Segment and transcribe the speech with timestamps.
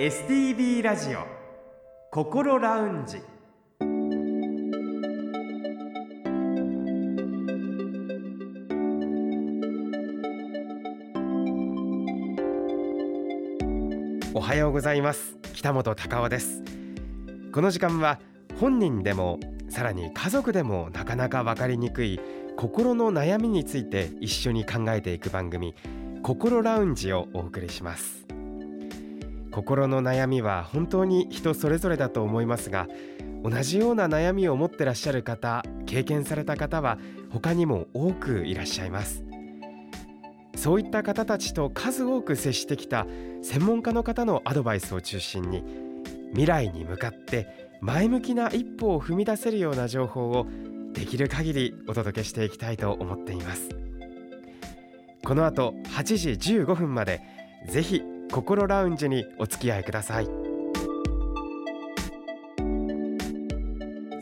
[0.00, 1.26] STB ラジオ
[2.10, 3.18] 心ラウンジ。
[14.32, 15.36] おはようございます。
[15.52, 16.62] 北本孝夫です。
[17.52, 18.20] この時間は
[18.58, 19.38] 本人でも
[19.68, 22.18] さらに家族でもなかなか分かりにくい
[22.56, 25.74] 心の悩みについて一緒に考えていく番組
[26.22, 28.29] 心ラウンジをお送りします。
[29.50, 32.86] 心の悩みは本当に人それぞれだと思いますが
[33.42, 36.98] 同じような悩みを持ってらっしゃる方経験された方は
[37.30, 39.24] 他にも多くいらっしゃいます。
[40.56, 43.06] そういった方たちと数多く接してきた
[43.40, 45.64] 専門家の方のアドバイスを中心に
[46.30, 50.46] 未来に向かって前向きな一歩を踏み出せるような情報を
[50.92, 53.70] できる限りお届けしていきたいと思っています。
[55.24, 57.22] この後8時15分まで
[57.66, 60.28] ぜひ心ラウンジにお付き合いください。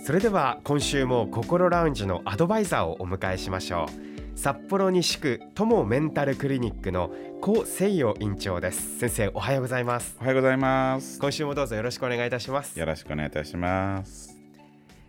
[0.04, 3.86] それでは今週も心ラウンジのアドバイザーをお迎えしましょ
[4.34, 4.38] う。
[4.38, 7.10] 札幌西区友メンタルクリニックの
[7.42, 8.98] 高誠洋院長です。
[8.98, 10.16] 先生おはようございます。
[10.18, 11.18] おはようございます。
[11.18, 12.78] 今週もどうぞよろしくお願いいたします。
[12.78, 14.34] よろしくお願いいたします。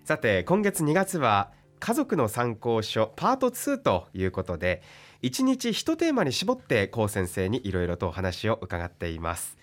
[0.04, 4.82] さて今月2月は家族の参考書パート2ということで
[5.24, 9.58] 1日1テーマに絞って高先生にいろいろとお話を伺っています。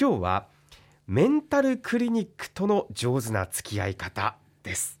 [0.00, 0.46] 今日は
[1.06, 4.98] メンタルクリニックとの上手な付き合い方です。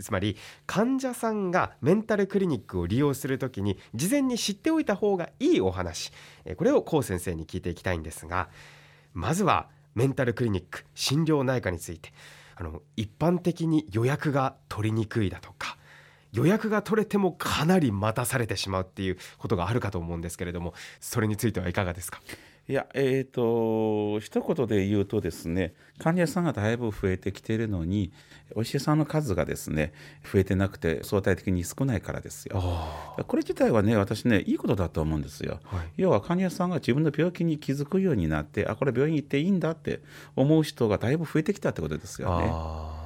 [0.00, 0.36] つまり
[0.66, 6.12] 患者さんがメンタルクリニックを利用するときに事前に知っておいた方がいいお話。
[6.56, 8.48] これを高先生に聞いていきたいんですが
[9.12, 12.12] まずはメンタルクリニック心療内科について。
[12.56, 15.76] あの一般的に予約が取りにくいだとか
[16.32, 22.20] 予約が取れてもかなり待たされてしまうっていうことがあるかと思うんですけれどもそれについてはいかがですか？
[22.66, 28.10] いやえーと一言で言うとですね患者さんがだいぶ増えてきているのに
[28.54, 29.92] お医者さんの数がですね
[30.32, 32.62] 増えてなくて相対的に少ないからですよ。
[33.26, 35.60] これ自体はね私ねいいことだと思うんですよ。
[35.64, 40.00] はい、要は患者さんが自分の病気に気づくようになってあこれ病院行っていいんだって
[40.34, 43.03] 思う人がだいぶ増えてきたってことですよね。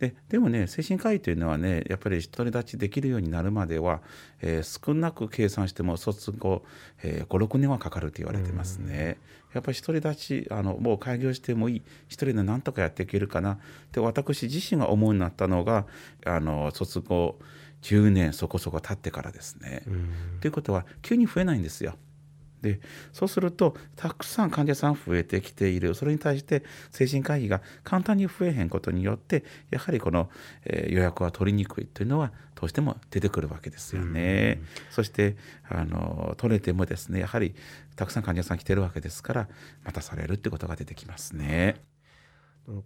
[0.00, 4.00] ででもね精神科医というのはねやっぱり独り立ちできるようになるまでは、
[4.40, 6.64] えー、少なく計算しても卒後、
[7.02, 9.18] えー、56年はかかると言われてますね。
[9.52, 13.58] やっぱり独り立ちあのもう開業してもいい一人で何とかやっていけるかなっ
[13.92, 15.86] て私自身が思うようになったのが
[16.24, 17.38] あの卒後
[17.82, 19.82] 10年そこそこ経ってからですね。
[20.40, 21.96] ということは急に増えないんですよ。
[22.62, 22.80] で
[23.12, 30.28] そうするとたくさん患者さん増えてきているそれに対して精神科医が簡単に増えへんことによってやはりこの、
[30.64, 34.60] えー、予約は取りにくいというのはどうしても出てくるわけですよね。
[34.90, 37.54] そしてあの取れてもですねやはり
[37.96, 39.48] たくさん患者さん来てるわけですから
[39.84, 41.76] 待たされるってことが出てきますね。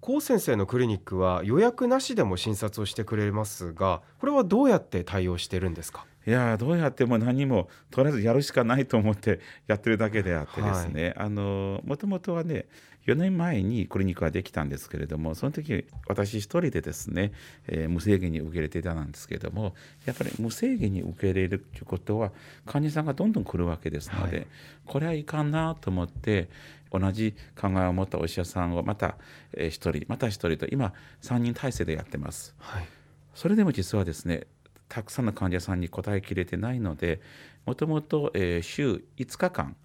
[0.00, 6.06] 高先生のクリニックは予約なしでも診察をしてくれますがこれはどうやって対応してるんですか？
[6.26, 12.66] いやどうやっても何もとりあえずやるしかないと思ってやってるだけであってですね、はい、あのもともとはね
[13.06, 17.32] 4年前にクリニックができたんですけれどもその時私一人でですね、
[17.66, 19.74] えー、無制限に受け入れていたんですけれども
[20.06, 22.32] やっぱり無制限に受け入れるということは
[22.64, 24.46] 患者さんがどんどん来るわけですので、はい、
[24.86, 26.48] これはいかんなと思って
[26.91, 29.16] 同じ考えを持ったお医者さんをまた
[29.56, 32.54] 1人また1人と今3人体制でやってます。
[32.58, 32.86] はい、
[33.34, 34.46] それでも実はですね
[34.94, 37.21] たくさんの患者さんに答えきれてないので
[37.66, 38.31] もともと
[38.62, 39.77] 週5日間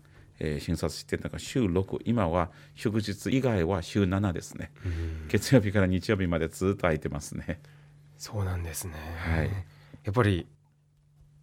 [0.41, 4.71] えー、診察してたのが週6今は祝日以外は週7ですね。
[5.27, 7.59] 月曜日から日曜日までずっと空いてますね。
[8.17, 9.49] そうなんですね、はい、
[10.05, 10.47] やっぱり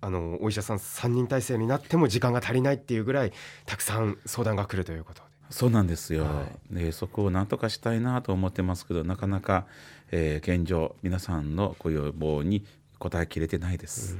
[0.00, 3.32] あのお医者さん3人体制になっても時間が足りないっていうぐらい
[3.66, 5.26] たくさん相談が来るということで。
[5.50, 9.66] そうなんですよ、はい、でそこをなんとかしたいなと思ってますけどなかなか、
[10.10, 12.64] えー、現状皆さんのご要望に
[12.98, 14.16] 答えきれてないです。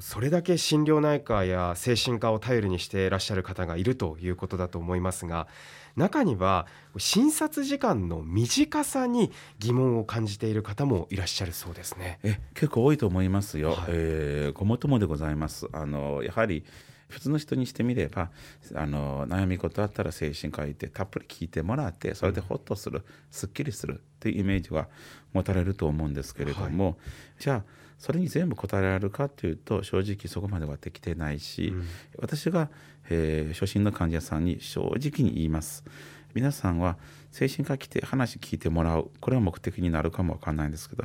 [0.00, 5.48] それだけ心療内科や精神科を頼りにしていらっしゃる方がいるということだと思いますが
[5.96, 6.66] 中には
[6.98, 12.20] 診察時間の短さに疑問を感じている方もいらっしゃるそうですね。
[12.22, 15.66] え結構多いと思いますよ、はい、えー、ごもっともでございます。
[15.72, 16.64] あのやはり
[17.10, 18.30] 普通の人にしてみれば
[18.74, 24.88] あの悩み事あったら精神科医ってたっぷり聞いてもらってそれでほっとする、うん、すっきりするっていうイメージは
[25.32, 26.96] 持たれると思うんですけれども、はい、
[27.38, 27.64] じゃあ
[27.98, 31.86] それに全部答えられるかというと正直そこまではできてないし、うん、
[32.18, 32.70] 私が、
[33.10, 35.84] えー、初心の患者さんに正直に言います。
[36.32, 36.96] 皆さんは
[37.32, 41.04] 精神科来て話聞いてもらうこれは目的になるかもわかんないんですけど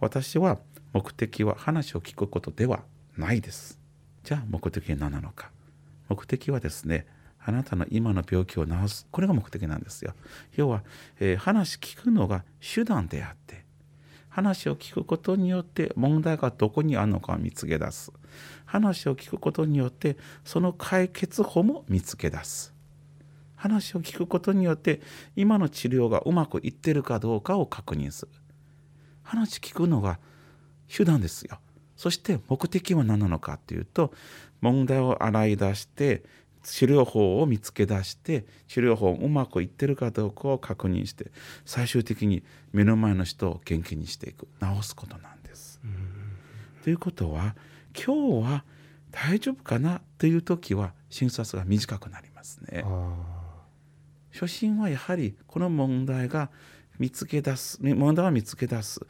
[0.00, 0.58] 私は
[0.92, 2.82] 目的は話を聞くことでは
[3.16, 3.83] ないです。
[4.24, 5.50] じゃあ目的は何なのか。
[6.08, 7.06] 目的はですね
[7.38, 9.06] あなたの今の病気を治す。
[9.10, 10.14] これが目的なんですよ。
[10.56, 10.82] 要は、
[11.20, 13.64] えー、話聞くのが手段であって
[14.30, 18.12] 話を聞くことによって問題がどこにあるのかを見つけ出す。
[18.64, 22.74] 話を聞くことによってその解決法も見つけ出す。
[23.54, 25.02] 話を聞くことによって
[25.36, 28.32] 今の治療がうまくいってるかどうかを確認する。
[29.22, 30.18] 話聞くのが
[30.88, 31.58] 手段ですよ。
[31.96, 34.12] そして目的は何なのかっていうと
[34.60, 36.22] 問題を洗い出して
[36.62, 41.30] 治療法を見つけ出して治療法うまくいってるかどうかを確認して
[41.64, 42.42] 最終的に
[42.72, 45.80] 目の前の人を元気にしていく治すことなんです。
[46.82, 47.54] ということは
[47.94, 48.64] 今日は
[49.10, 52.84] 大丈夫かなという時は診察が短くなりますね。
[54.32, 56.50] 初心はやはりこの問題が
[56.98, 59.00] 見つけ出す問題は見つけ出す、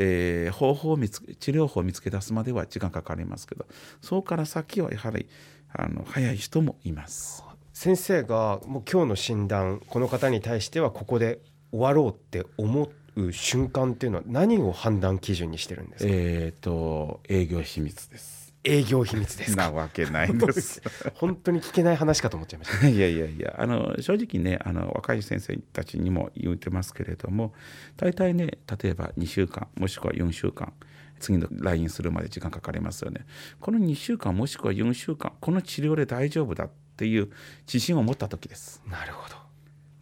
[0.00, 3.66] えー、方法を見つ治療法を見つけ出すまでは時間かかりますけど
[4.00, 5.28] そこから先はやはり
[5.72, 7.44] あの早い人もいます。
[7.74, 11.40] 先生がもう今日の診断この方に対してはここで
[11.70, 16.10] 終わろうって思う瞬間っていうのは何を判断基準にしてるんですか？
[16.12, 20.82] えっ、ー、と営業秘密です営業秘密ですなわけないです。
[21.14, 22.86] 本当に聞けない話かと思っちゃいました。
[22.88, 27.54] いやいやいやあの正直ねあの若い先生たちにも言ってますけれども
[27.96, 30.72] 大体ね例えば2週間もしくは4週間
[31.20, 33.26] 次の LINE するまで時間かかりますよね。
[33.60, 37.30] この2週間もしくは4週間この治療で大丈夫だっていう
[37.66, 38.82] 自信を持った時です。
[38.88, 39.36] なるほど。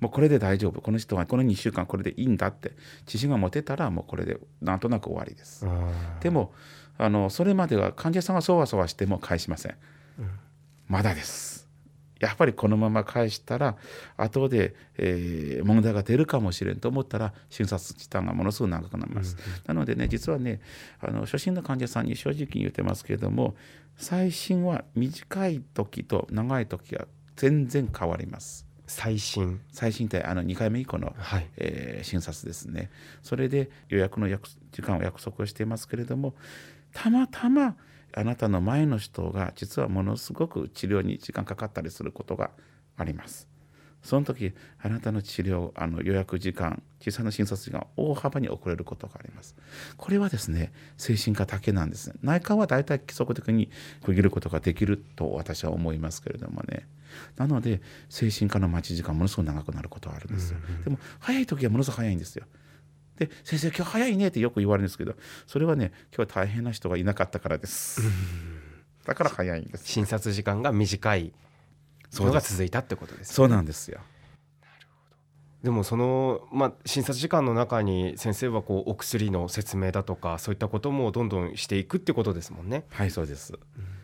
[0.00, 0.81] もうこれで大丈夫。
[0.81, 2.73] この人はこの2週間これでいいんだって
[3.06, 5.67] 自信が持てたらもうこれでなんとなく終わりです。
[6.20, 6.53] でも
[6.98, 9.75] あのそれまでは患者さんがそわそわしても返しません、
[10.19, 10.31] うん、
[10.88, 11.56] まだです。
[12.20, 13.76] やっぱりこのまま返したら
[14.16, 20.60] 後で、えー、問題が出るかもしれんと思ったら診察時間がものすごく長くなります、うん、なのでね実はね
[21.00, 23.54] あの初診の患者さんに正直に言ってますけれども
[23.98, 27.06] 最新は短い時と長い時が
[27.37, 28.66] 全然変わります。
[28.87, 29.60] 最新。
[29.72, 32.90] 最新ってあの2回目以降の、はい、えー、診察ですね。
[33.22, 36.34] それで予約の時間を約束をしていますけれども
[36.96, 37.76] たまたま
[38.14, 42.50] あなたの前の人が実はものすごく治療に時間かかったりすることが
[42.96, 43.46] あります。
[44.02, 49.54] その時あなたの治療あの予約時間小さな診察時間大幅に遅れることがあります。
[49.98, 52.14] これはですね精神科だけなんですね。
[52.22, 53.69] 内科は大体規則的に
[54.02, 56.88] 区切ることができると私は思いますけれどもね。
[57.37, 60.58] なので精神科の待ち時間ものすごく長くなることはあるんですよ。
[60.84, 62.46] でも早い時はものすごく早いんですよ。
[63.19, 65.15] で先生今日早いねってよく言われるんですけど
[65.47, 68.03] それはね今日は大変な人がいなかったからです。
[69.05, 69.87] だから早いんです。
[69.87, 71.33] 診察時間が短い
[72.15, 74.01] のが続いたってことです、ね、そうなんですよ。
[75.63, 82.85] でもその、まあ、診察時間の中に先生はこうお薬の説明だとかそういったこともどんどんしていくってことですもんね。
[82.91, 83.97] はいそうです、うん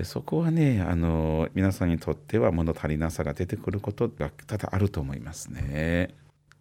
[0.00, 6.14] でそこはねあの皆さんにとっては物足りなさが出てくることが多々あると思いますね。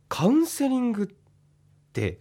[0.10, 1.16] カウンセリング
[1.90, 2.20] って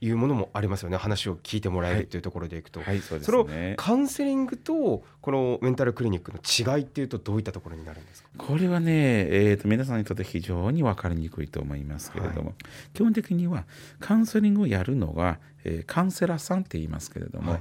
[0.00, 0.96] いうものもありますよね。
[0.98, 6.38] 話を聞いてもらえるというところでいくと、はいはいそね、それをカウンセリングとこのメンタルクリニックの
[6.76, 8.28] 違いっていうとどういったところになるんですか？
[8.36, 8.92] これはね、
[9.30, 12.54] えーと、皆さんにとって非常に分かりにくいと思いますけれども、はい、
[12.92, 13.64] 基本的には
[13.98, 17.58] カウンセリングをやるのが、えー、カウンセラーさんって言いますけれども、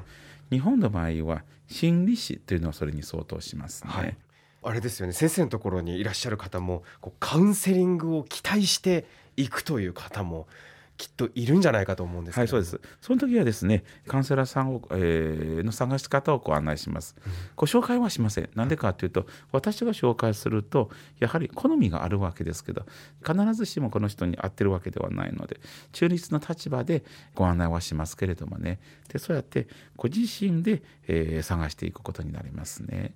[0.52, 4.18] 日本の場合は心理師というのはそれに相当しますね。
[4.62, 5.14] あれですよね。
[5.14, 9.06] 先生のところにいらっしゃる方もこうカウンセリングを期待して
[9.38, 10.48] いくという方も
[10.98, 12.80] きっといるんじゃないかと思うんですはいそうです。
[13.02, 18.50] その時はですねカウンセラーさんを、えー、の探し方をご案内します、うん、ご紹介はしません。
[18.56, 22.86] なんでかというと私が紹介するとやはり好みがあるわけですけど
[23.26, 25.60] 必ずしもこの人に合ってるわけではないので
[25.92, 28.80] 中立の立場でご案内はしますけれどもね。
[29.12, 33.14] でそうやってご自身で、えー、探していくことになりますね。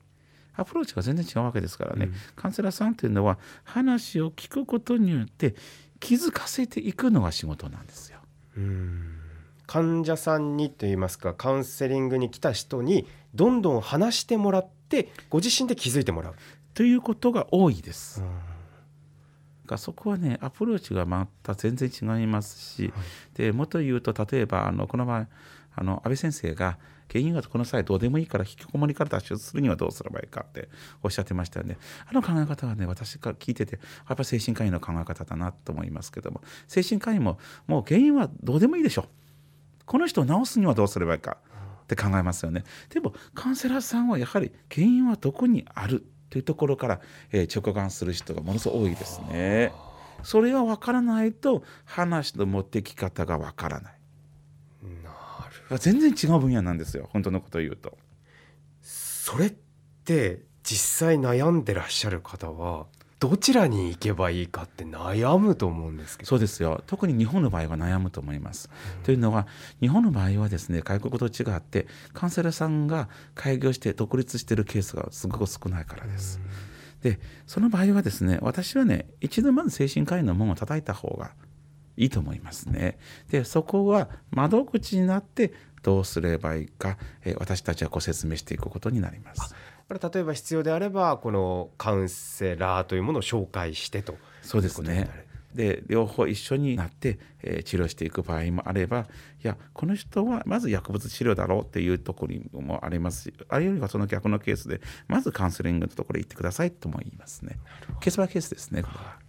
[0.59, 5.55] アプローチが全然違うわけですからね、うん、カウンセラーさんというのは話を聞くことによって
[5.99, 8.19] 気づかせていくのが仕事なんですよ。
[9.67, 16.35] 患者さんにといいますかカウンセリングに来た人にどんどん話してもらってご自身で気づいてもらう
[16.73, 18.23] ということが多いです。
[19.67, 22.91] がそこはねアプローチがまた全然違いますし、はい、
[23.35, 25.27] でもっと言うと例えばあのこの前
[25.75, 26.77] あの安倍先生が
[27.09, 30.69] 原因はこの際どうでもいいから引きこもりから脱出するにはどうすればいいかって
[31.01, 31.77] おっしゃってましたよね。
[32.07, 39.05] あの考え方はね、私が聞いてて、やっぱ精神科医の考え方だなと思いますけども、精神科医ももう原因はどうでもいいでしょ。
[39.85, 41.37] この人を治すにはどうすればいいか
[41.83, 42.63] って考えますよね。
[42.89, 46.05] でも、カウンセラーさんはやはり原因はどこにある？
[46.29, 49.71] というところから、えー、直感する人がものすごく多いですね。
[50.21, 53.98] それが分からないと話の持ってき方が分からない。
[55.77, 57.97] 全然違う分野なんですよ本当のことを言うと。
[58.81, 59.53] それっ
[60.03, 62.87] て実際悩んでらっしゃる方は
[63.19, 68.69] どちらに行けばいいかって悩むと思うんですけどそうですよ特に日本の場合は悩むと思います。
[68.97, 69.45] うん、というのは
[69.81, 76.39] 日本の場合はですね外国と違ってカウンセラーさんが開業して独立しているケースがすごく少ないからです。
[77.03, 81.31] うん、でその場合はですね私はね一度まず精神科医の門を叩いた方が
[81.99, 82.97] いいと思いますね。
[83.29, 85.53] でそこは窓口になって
[85.83, 89.53] どうすればいいか、え私たちはご説明していくことになります。
[89.89, 95.09] 例えば必要であればこのカウンセラーというものを紹介してとそうですね。
[95.53, 99.07] で両方一緒になって、えー、治療していく場合もあれば
[99.43, 107.57] いやこの人はまず薬物治療だろうっていうところもありますしあるいはその逆のケースでまずカウンセリングのところへ行ってくださいとも言いますね。
[107.99, 109.28] ケースバイケースですねこれは。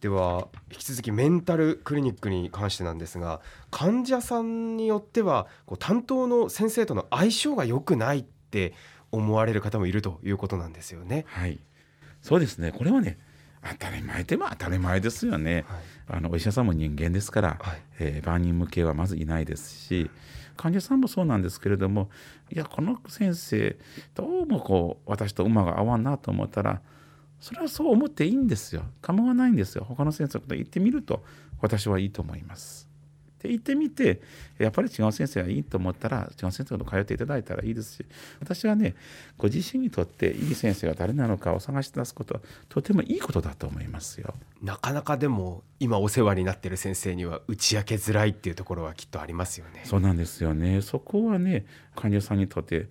[0.00, 3.40] では引き続きメンタルクリニックに関してなんですが
[3.70, 8.72] 患者さんによってはこう担当の先生との相性が良くないって
[9.12, 11.24] 思われる方もいるということなんですよね。
[11.28, 11.58] はい、
[12.22, 12.72] そうですね。
[12.72, 13.18] これはね
[13.62, 15.66] 当たり前でも当たり前ですよね、
[16.08, 20.10] はい、あのお医者さんも人間ですから、はい、えー、万人向けはまずいないですし
[20.56, 22.08] 患者さんもそうなんですけれども
[22.50, 23.76] いやこの先生
[24.14, 26.80] どうもこう私と馬が合わんなと思ったら
[27.40, 28.82] それはそう思っていいんですよ。
[29.00, 29.84] 構わないんですよ。
[29.84, 31.24] 他の先生のこと言ってみると
[31.60, 32.90] 私はいいと思います。
[33.40, 34.20] で言ってみて
[34.58, 38.06] やっぱり違う先生がいいと思ったら違う先生と通っていただいたらいいですし
[38.38, 38.94] 私はね
[39.38, 44.34] ご自身にとっていい先生が誰なのかを探し出すことはとてもいいことだと思いますよ。
[44.62, 49.82] なかなかでも今お世話になっている先生には打ち明けづらいっていうところはきっとありますよね。
[49.84, 50.82] そうなんですよね。
[50.82, 51.64] そこはね
[51.96, 52.88] 患者さんにとって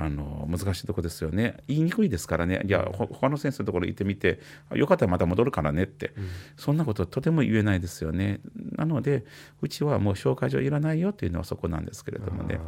[0.00, 1.58] あの難しいとこですよね。
[1.68, 2.62] 言いにくいですからね。
[2.64, 4.40] いや他の先生のところ行ってみて
[4.74, 8.40] よかったらまた戻るからねって、うん、そんなこととても言えないですよね。
[8.76, 9.26] なので
[9.60, 12.58] うちはもう紹介状いらないよっていうのはそこなんですけれどもね。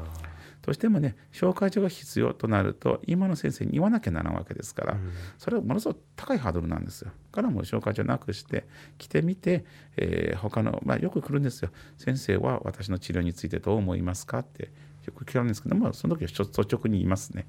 [0.60, 7.12] どうしてもね紹介状が必要となると今の先生に言わなきゃならんわけですから、うん、それはものすごく高いハードルなんですよ。
[7.32, 8.66] からもう紹介状なくして
[8.98, 9.64] 来てみて、
[9.96, 11.70] えー、他のまあよく来るんですよ。
[11.96, 14.70] 先生は私の治療についてどう思いますかって
[15.06, 17.47] よく聞かれるんですけどもその時は率直に言いますね。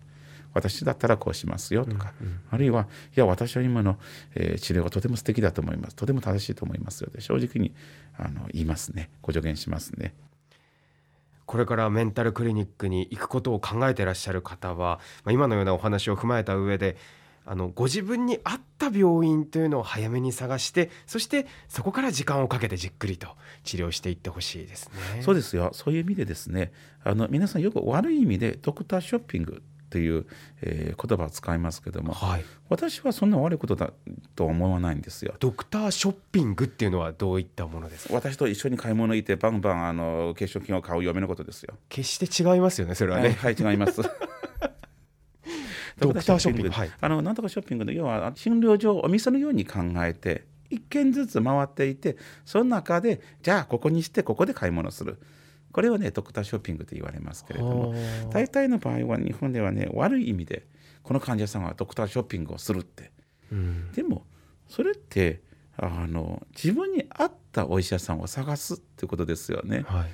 [0.54, 3.98] 私だったらこうしますよとか、うんうん、あるいはいや私は今の、
[4.36, 7.74] えー、治療がとても素敵だと思いますとても正しいと思いますよで正直に
[8.18, 10.14] あの言いますねご助言しますね。
[11.46, 16.96] これからメンタルクリニックに行くことを考えていらっしゃる方は、まあ、今のようなお話を踏まえた上で
[17.46, 23.28] あのご自分に合った病院というのを早めに探してそしてそこから時間をかけてじっくりと
[23.64, 25.22] 治療していってほしいですね。
[25.22, 26.72] そうですよそういう意味でですね
[27.04, 30.26] あの皆さんよく悪い意味でドクターショッピングという、
[30.62, 33.92] えー、言葉を使いますけども、はい、私はそんな悪いことだ
[34.36, 35.36] とは思わないんですよ。
[35.40, 38.16] ドクターショッピングっていうのはどういったものですか？
[38.16, 41.76] 私と一緒に買い物行ってバンバンあの化粧品を買う嫁のことですよ。
[41.90, 43.38] 決して違いますよねそれはね。
[43.40, 44.02] はい、はい、違います。
[46.00, 55.20] ドクターショッピング、はい、あのなんとかショッピングの要は診療所をお店のように考えて一軒ずつ回っていてその中でじゃあここにしてここで買い物する。
[55.72, 57.96] これをねドクターショッピングと言われますけれども
[58.30, 60.68] 大体の場合は日本ではね悪い意味で
[61.02, 63.12] この患者さんはドクターショッピングをするって、
[63.52, 64.24] うん、でも
[64.68, 65.42] それって
[65.76, 69.84] あの自分に合ったお医者さんを探すってことですよね。
[69.88, 70.10] はい、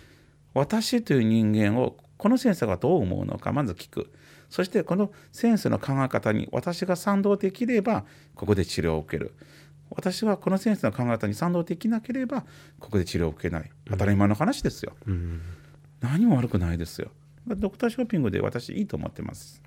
[0.54, 4.12] 私という人間をこの先生がどう思うのかまず聞く
[4.50, 9.34] そしてこの先生の考え方に私が賛同できればここで治療を受ける。
[9.92, 12.46] 私はこの先生の考え方に賛同できなければ
[12.80, 13.72] ここで治療を受けない。
[13.90, 15.42] 当たり前の話ですよ、うん、
[16.00, 17.10] 何も悪くないですよ。
[17.48, 19.62] ドクターショッピングで私いいと思ってます。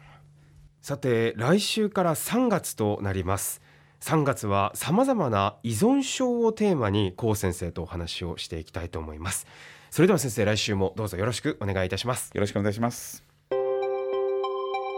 [0.80, 3.60] さて来週から3月となります。
[4.00, 9.46] 3月はさまざまな依存症をテーマに高先生とお話をしていきたいと思います。
[9.90, 12.30] それでは先生来週もどうぞよろしくお願いいたします。
[12.34, 13.31] よろしくお願いします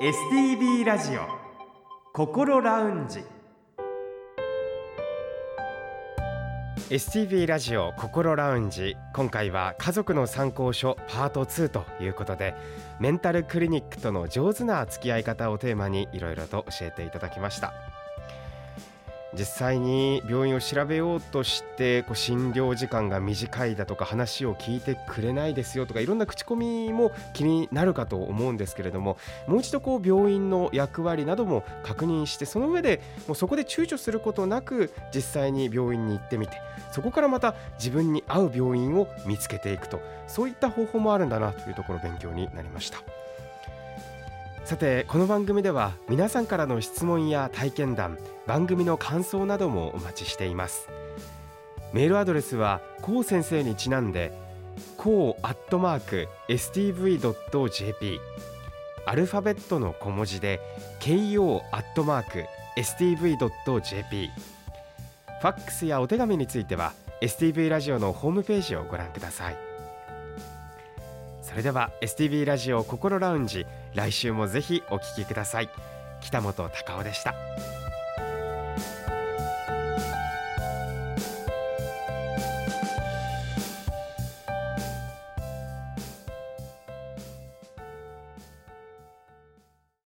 [0.04, 1.22] STB ラジオ
[2.12, 3.24] 心ラウンジ。
[6.90, 8.96] STV ラジオ心ラウンジ。
[9.14, 12.54] 今回は家族の参考書パート2ということで
[13.00, 17.72] メンタルクリニックとの上手な付き合い方をテーマにいろいろと教えていただきました。
[19.38, 36.60] 実際に病院を調べようとしてこう診療時間が短いだとか話を聞いてくれないですよとかいろんな口コミも気になるかと思うんですけれどももう一度こう病院の役割なども確認してその上でもうそこで躊躇することなく実際に病院に行ってみて
[36.92, 43.23] そこからまた自分に合う病院を見つけていくとそういった方法もあるんだなというところ勉強になりました。
[44.64, 48.16] さてこの番組では皆さんからの質問や体験談
[48.46, 50.88] 番組の感想などもお待ちしています。
[51.92, 54.32] メールアドレスはこう先生にちなんで
[54.96, 58.20] こうアットマーク stv.jp
[59.06, 60.60] アルファベットの小文字で
[60.98, 61.60] ko.stv.jp
[65.42, 69.73] ファックスやお手紙については STV ラジオのホームページをご覧ください。
[71.54, 75.70] それでは STV ラジオ心ラウンジ来週もぜひお聞きください。
[76.20, 77.32] 北本隆夫でした。